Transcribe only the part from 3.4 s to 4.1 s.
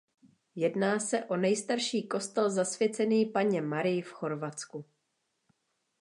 Marii